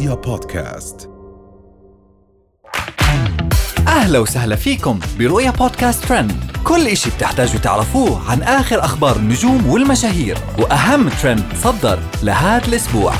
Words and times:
رؤيا 0.00 0.14
بودكاست. 0.14 1.10
أهلا 3.88 4.18
وسهلا 4.18 4.56
فيكم 4.56 4.98
برؤيا 5.18 5.50
بودكاست 5.50 6.04
ترند. 6.04 6.32
كل 6.64 6.86
إشي 6.86 7.10
بتحتاجوا 7.10 7.60
تعرفوه 7.60 8.30
عن 8.30 8.42
آخر 8.42 8.84
أخبار 8.84 9.16
النجوم 9.16 9.66
والمشاهير 9.66 10.38
وأهم 10.58 11.08
ترند 11.08 11.44
صدر 11.54 11.98
لهذا 12.22 12.68
الأسبوع. 12.68 13.12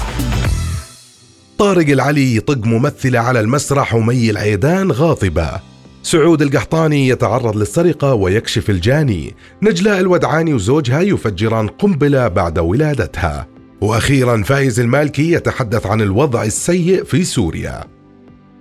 طارق 1.59 1.89
العلي 1.89 2.37
يطق 2.37 2.67
ممثلة 2.67 3.19
على 3.19 3.41
المسرح 3.41 3.95
ومي 3.95 4.31
العيدان 4.31 4.93
غاضبة. 4.93 5.61
سعود 6.03 6.43
القحطاني 6.43 7.09
يتعرض 7.09 7.57
للسرقة 7.57 8.15
ويكشف 8.15 8.71
الجاني. 8.71 9.35
نجلاء 9.63 10.01
الودعاني 10.01 10.55
وزوجها 10.55 11.01
يفجران 11.01 11.69
قنبلة 11.69 12.29
بعد 12.29 12.59
ولادتها. 12.59 13.47
وأخيرا 13.81 14.43
فايز 14.43 14.81
المالكي 14.81 15.33
يتحدث 15.33 15.87
عن 15.87 16.01
الوضع 16.01 16.45
السيء 16.45 17.05
في 17.05 17.25
سوريا. 17.25 17.85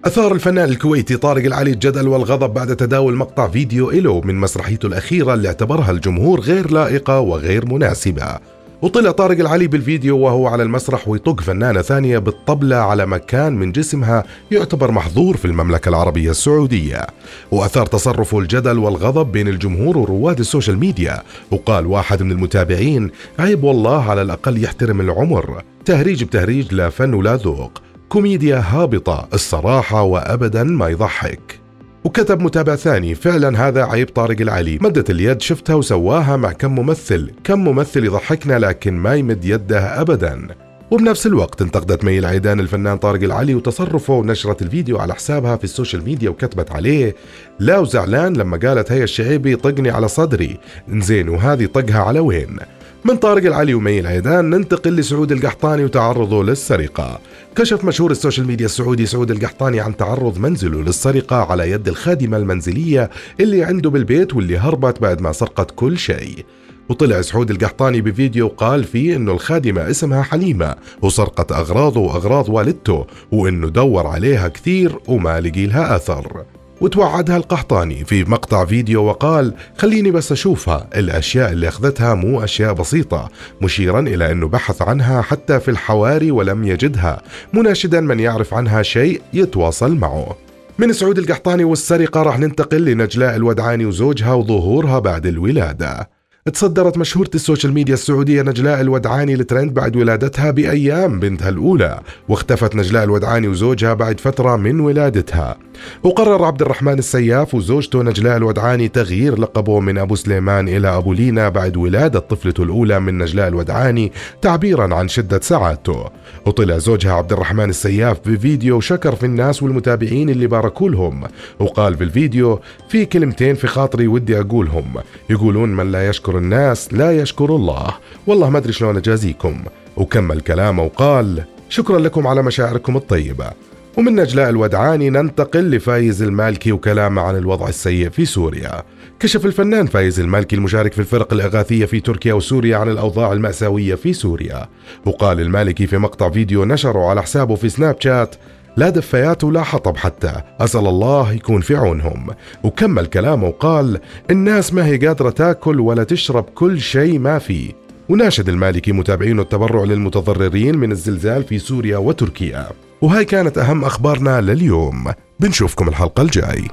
أثار 0.05 0.33
الفنان 0.33 0.69
الكويتي 0.69 1.17
طارق 1.17 1.45
العلي 1.45 1.71
الجدل 1.71 2.07
والغضب 2.07 2.53
بعد 2.53 2.75
تداول 2.75 3.15
مقطع 3.15 3.47
فيديو 3.47 3.89
إله 3.89 4.21
من 4.21 4.35
مسرحيته 4.35 4.87
الأخيرة 4.87 5.33
اللي 5.33 5.47
اعتبرها 5.47 5.91
الجمهور 5.91 6.39
غير 6.39 6.71
لائقة 6.71 7.19
وغير 7.19 7.65
مناسبة. 7.65 8.39
وطلع 8.81 9.11
طارق 9.11 9.39
العلي 9.39 9.67
بالفيديو 9.67 10.17
وهو 10.17 10.47
على 10.47 10.63
المسرح 10.63 11.07
ويطق 11.07 11.41
فنانة 11.41 11.81
ثانية 11.81 12.17
بالطبلة 12.17 12.75
على 12.75 13.05
مكان 13.05 13.55
من 13.55 13.71
جسمها 13.71 14.23
يعتبر 14.51 14.91
محظور 14.91 15.37
في 15.37 15.45
المملكة 15.45 15.89
العربية 15.89 16.31
السعودية. 16.31 17.07
وأثار 17.51 17.85
تصرفه 17.85 18.39
الجدل 18.39 18.77
والغضب 18.77 19.31
بين 19.31 19.47
الجمهور 19.47 19.97
ورواد 19.97 20.39
السوشيال 20.39 20.79
ميديا. 20.79 21.23
وقال 21.51 21.85
واحد 21.85 22.23
من 22.23 22.31
المتابعين 22.31 23.11
عيب 23.39 23.63
والله 23.63 24.09
على 24.09 24.21
الأقل 24.21 24.63
يحترم 24.63 25.01
العمر. 25.01 25.63
تهريج 25.85 26.23
بتهريج 26.23 26.73
لا 26.73 26.89
فن 26.89 27.13
ولا 27.13 27.35
ذوق. 27.35 27.81
كوميديا 28.09 28.63
هابطة. 28.67 29.27
الصراحة 29.33 30.01
وأبدا 30.01 30.63
ما 30.63 30.87
يضحك. 30.87 31.58
وكتب 32.03 32.41
متابع 32.41 32.75
ثاني 32.75 33.15
فعلا 33.15 33.67
هذا 33.67 33.83
عيب 33.83 34.09
طارق 34.09 34.41
العلي. 34.41 34.79
مدت 34.81 35.09
اليد 35.09 35.41
شفتها 35.41 35.73
وسواها 35.73 36.35
مع 36.35 36.51
كم 36.51 36.75
ممثل. 36.75 37.31
كم 37.43 37.63
ممثل 37.63 38.05
يضحكنا 38.05 38.59
لكن 38.59 38.93
ما 38.93 39.15
يمد 39.15 39.45
يده 39.45 40.01
أبدا. 40.01 40.47
وبنفس 40.91 41.27
الوقت 41.27 41.61
انتقدت 41.61 42.03
مي 42.03 42.19
العيدان 42.19 42.59
الفنان 42.59 42.97
طارق 42.97 43.23
العلي 43.23 43.55
وتصرفه 43.55 44.13
ونشرت 44.13 44.61
الفيديو 44.61 44.97
على 44.97 45.15
حسابها 45.15 45.55
في 45.55 45.63
السوشيال 45.63 46.05
ميديا 46.05 46.29
وكتبت 46.29 46.71
عليه 46.71 47.15
لا 47.59 47.79
وزعلان 47.79 48.33
لما 48.33 48.57
قالت 48.57 48.91
هيا 48.91 49.03
الشعيبي 49.03 49.55
طقني 49.55 49.89
على 49.89 50.07
صدري. 50.07 50.59
زين 50.89 51.29
وهذه 51.29 51.65
طقها 51.65 51.99
على 51.99 52.19
وين؟ 52.19 52.57
من 53.05 53.15
طارق 53.15 53.45
العلي 53.45 53.73
ومي 53.73 53.99
العيدان 53.99 54.49
ننتقل 54.49 54.95
لسعود 54.95 55.31
القحطاني 55.31 55.83
وتعرضه 55.83 56.43
للسرقة. 56.43 57.19
كشف 57.55 57.85
مشهور 57.85 58.11
السوشيال 58.11 58.47
ميديا 58.47 58.65
السعودي 58.65 59.05
سعود 59.05 59.31
القحطاني 59.31 59.79
عن 59.79 59.97
تعرض 59.97 60.37
منزله 60.37 60.81
للسرقة 60.81 61.35
على 61.35 61.71
يد 61.71 61.87
الخادمة 61.87 62.37
المنزلية 62.37 63.09
اللي 63.39 63.63
عنده 63.63 63.89
بالبيت 63.89 64.33
واللي 64.33 64.57
هربت 64.57 65.01
بعد 65.01 65.21
ما 65.21 65.31
سرقت 65.31 65.71
كل 65.75 65.97
شيء. 65.97 66.45
وطلع 66.89 67.21
سعود 67.21 67.51
القحطاني 67.51 68.01
بفيديو 68.01 68.47
قال 68.47 68.83
فيه 68.83 69.15
إنه 69.15 69.31
الخادمة 69.31 69.89
اسمها 69.89 70.21
حليمة 70.21 70.75
وسرقت 71.01 71.51
أغراضه 71.51 71.99
وأغراض 71.99 72.49
والدته 72.49 73.05
وإنه 73.31 73.69
دور 73.69 74.07
عليها 74.07 74.47
كثير 74.47 74.99
وما 75.07 75.39
لقي 75.39 75.65
لها 75.65 75.95
أثر. 75.95 76.45
وتوعدها 76.81 77.37
القحطاني 77.37 78.05
في 78.05 78.23
مقطع 78.23 78.65
فيديو 78.65 79.03
وقال 79.03 79.53
خليني 79.77 80.11
بس 80.11 80.31
أشوفها. 80.31 80.87
الأشياء 80.95 81.51
اللي 81.51 81.67
أخذتها 81.67 82.13
مو 82.13 82.43
أشياء 82.43 82.73
بسيطة. 82.73 83.29
مشيرا 83.61 83.99
إلى 83.99 84.31
أنه 84.31 84.47
بحث 84.47 84.81
عنها 84.81 85.21
حتى 85.21 85.59
في 85.59 85.71
الحواري 85.71 86.31
ولم 86.31 86.63
يجدها. 86.63 87.21
مناشدا 87.53 88.01
من 88.01 88.19
يعرف 88.19 88.53
عنها 88.53 88.81
شيء 88.81 89.21
يتواصل 89.33 89.95
معه. 89.95 90.35
من 90.79 90.93
سعود 90.93 91.17
القحطاني 91.17 91.63
والسرقة 91.63 92.21
راح 92.23 92.39
ننتقل 92.39 92.85
لنجلاء 92.85 93.35
الودعاني 93.35 93.85
وزوجها 93.85 94.33
وظهورها 94.33 94.99
بعد 94.99 95.25
الولادة. 95.25 96.18
تصدرت 96.45 96.97
مشهورة 96.97 97.29
السوشيال 97.35 97.73
ميديا 97.73 97.93
السعودية 97.93 98.41
نجلاء 98.41 98.81
الودعاني 98.81 99.33
الترند 99.33 99.73
بعد 99.73 99.95
ولادتها 99.95 100.51
بأيام 100.51 101.19
بنتها 101.19 101.49
الأولى 101.49 101.99
واختفت 102.29 102.75
نجلاء 102.75 103.03
الودعاني 103.03 103.47
وزوجها 103.47 103.93
بعد 103.93 104.19
فترة 104.19 104.55
من 104.55 104.79
ولادتها. 104.79 105.57
وقرر 106.03 106.45
عبد 106.45 106.61
الرحمن 106.61 106.99
السياف 106.99 107.55
وزوجته 107.55 108.03
نجلاء 108.03 108.37
الودعاني 108.37 108.87
تغيير 108.87 109.39
لقبه 109.39 109.79
من 109.79 109.97
أبو 109.97 110.15
سليمان 110.15 110.67
إلى 110.67 110.97
أبو 110.97 111.13
لينا 111.13 111.49
بعد 111.49 111.77
ولادة 111.77 112.19
طفلته 112.19 112.63
الأولى 112.63 112.99
من 112.99 113.17
نجلاء 113.17 113.47
الودعاني 113.47 114.11
تعبيرا 114.41 114.95
عن 114.95 115.07
شدة 115.07 115.39
سعادته. 115.39 116.05
وطلع 116.45 116.77
زوجها 116.77 117.13
عبد 117.13 117.33
الرحمن 117.33 117.69
السياف 117.69 118.17
بفيديو 118.25 118.77
وشكر 118.77 119.15
في 119.15 119.25
الناس 119.25 119.63
والمتابعين 119.63 120.29
اللي 120.29 120.47
باركوا 120.47 120.89
لهم 120.89 121.23
وقال 121.59 121.97
في 121.97 122.03
الفيديو 122.03 122.59
في 122.89 123.05
كلمتين 123.05 123.55
في 123.55 123.67
خاطري 123.67 124.07
ودي 124.07 124.39
أقولهم. 124.39 124.93
يقولون 125.29 125.75
من 125.75 125.91
لا 125.91 126.09
يشكر 126.09 126.38
الناس 126.39 126.93
لا 126.93 127.17
يشكر 127.17 127.55
الله. 127.55 127.87
والله 128.27 128.49
ما 128.49 128.57
أدري 128.57 128.73
شلون 128.73 128.97
أجازيكم. 128.97 129.63
وكمل 129.97 130.41
كلامه 130.41 130.83
وقال 130.83 131.43
شكرا 131.69 131.99
لكم 131.99 132.27
على 132.27 132.43
مشاعركم 132.43 132.97
الطيبة. 132.97 133.51
ومن 133.97 134.15
نجلاء 134.15 134.49
الودعاني 134.49 135.09
ننتقل 135.09 135.71
لفايز 135.71 136.21
المالكي 136.21 136.71
وكلامه 136.71 137.21
عن 137.21 137.35
الوضع 137.35 137.67
السيء 137.67 138.09
في 138.09 138.25
سوريا. 138.25 138.83
كشف 139.19 139.45
الفنان 139.45 139.85
فايز 139.85 140.19
المالكي 140.19 140.55
المشارك 140.55 140.93
في 140.93 140.99
الفرق 140.99 141.33
الإغاثية 141.33 141.85
في 141.85 141.99
تركيا 141.99 142.33
وسوريا 142.33 142.77
عن 142.77 142.89
الأوضاع 142.89 143.33
المأساوية 143.33 143.95
في 143.95 144.13
سوريا. 144.13 144.67
وقال 145.05 145.39
المالكي 145.39 145.87
في 145.87 145.97
مقطع 145.97 146.29
فيديو 146.29 146.65
نشره 146.65 147.09
على 147.09 147.21
حسابه 147.21 147.55
في 147.55 147.69
سناب 147.69 147.95
شات 147.99 148.35
لا 148.77 148.89
دفايات 148.89 149.43
ولا 149.43 149.63
حطب 149.63 149.97
حتى 149.97 150.33
أسأل 150.59 150.87
الله 150.87 151.31
يكون 151.33 151.61
في 151.61 151.75
عونهم. 151.75 152.27
وكمل 152.63 153.05
كلامه 153.05 153.47
وقال 153.47 153.99
الناس 154.29 154.73
ما 154.73 154.85
هي 154.85 154.97
قادرة 154.97 155.29
تأكل 155.29 155.79
ولا 155.79 156.03
تشرب 156.03 156.43
كل 156.43 156.81
شيء 156.81 157.19
ما 157.19 157.39
في 157.39 157.73
وناشد 158.09 158.49
المالكي 158.49 158.91
متابعينه 158.91 159.41
التبرع 159.41 159.83
للمتضررين 159.83 160.77
من 160.77 160.91
الزلزال 160.91 161.43
في 161.43 161.59
سوريا 161.59 161.97
وتركيا. 161.97 162.67
وهاي 163.01 163.25
كانت 163.25 163.57
أهم 163.57 163.85
أخبارنا 163.85 164.41
لليوم. 164.41 165.11
بنشوفكم 165.39 165.87
الحلقة 165.87 166.21
الجاي. 166.21 166.67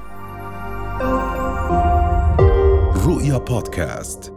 رؤيا 3.05 3.37
بودكاست. 3.37 4.36